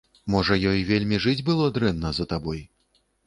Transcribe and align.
Можа 0.35 0.55
ёй 0.69 0.79
вельмі 0.91 1.19
жыць 1.27 1.45
было 1.51 1.67
дрэнна 1.77 2.13
за 2.21 2.27
табой? 2.35 2.65